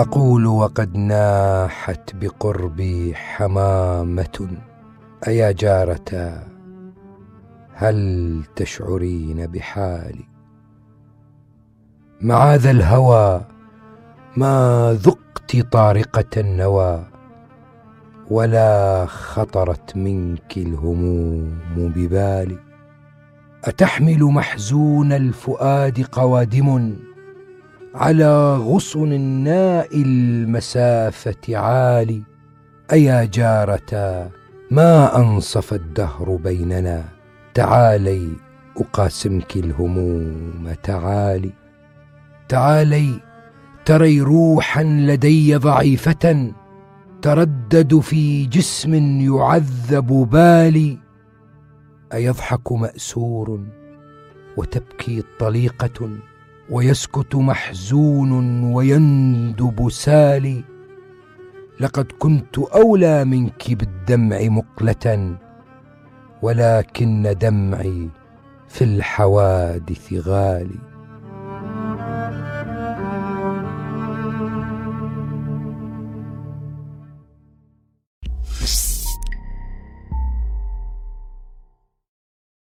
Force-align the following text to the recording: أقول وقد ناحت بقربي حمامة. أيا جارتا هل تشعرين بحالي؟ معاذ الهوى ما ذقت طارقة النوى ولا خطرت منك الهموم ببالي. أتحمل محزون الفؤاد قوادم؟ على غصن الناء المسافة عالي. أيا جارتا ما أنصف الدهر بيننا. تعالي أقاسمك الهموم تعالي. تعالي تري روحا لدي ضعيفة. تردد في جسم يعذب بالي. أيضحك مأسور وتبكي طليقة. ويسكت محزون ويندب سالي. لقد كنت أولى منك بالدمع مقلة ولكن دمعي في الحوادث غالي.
أقول 0.00 0.46
وقد 0.46 0.96
ناحت 0.96 2.16
بقربي 2.16 3.14
حمامة. 3.14 4.48
أيا 5.28 5.52
جارتا 5.52 6.46
هل 7.74 8.42
تشعرين 8.56 9.46
بحالي؟ 9.46 10.24
معاذ 12.20 12.66
الهوى 12.66 13.40
ما 14.36 14.92
ذقت 15.02 15.56
طارقة 15.72 16.40
النوى 16.40 17.04
ولا 18.30 19.06
خطرت 19.06 19.96
منك 19.96 20.56
الهموم 20.56 21.60
ببالي. 21.76 22.58
أتحمل 23.64 24.24
محزون 24.24 25.12
الفؤاد 25.12 26.06
قوادم؟ 26.12 26.96
على 27.94 28.56
غصن 28.56 29.12
الناء 29.12 30.02
المسافة 30.02 31.56
عالي. 31.56 32.22
أيا 32.92 33.24
جارتا 33.24 34.30
ما 34.70 35.16
أنصف 35.16 35.74
الدهر 35.74 36.36
بيننا. 36.36 37.04
تعالي 37.54 38.28
أقاسمك 38.76 39.56
الهموم 39.56 40.74
تعالي. 40.82 41.50
تعالي 42.48 43.20
تري 43.84 44.20
روحا 44.20 44.82
لدي 44.82 45.56
ضعيفة. 45.56 46.52
تردد 47.22 47.98
في 47.98 48.46
جسم 48.46 48.94
يعذب 49.20 50.06
بالي. 50.06 50.98
أيضحك 52.12 52.72
مأسور 52.72 53.60
وتبكي 54.56 55.22
طليقة. 55.38 56.10
ويسكت 56.70 57.34
محزون 57.34 58.62
ويندب 58.72 59.90
سالي. 59.90 60.64
لقد 61.80 62.12
كنت 62.18 62.58
أولى 62.58 63.24
منك 63.24 63.72
بالدمع 63.72 64.38
مقلة 64.42 65.36
ولكن 66.42 67.34
دمعي 67.40 68.08
في 68.68 68.84
الحوادث 68.84 70.12
غالي. 70.12 70.89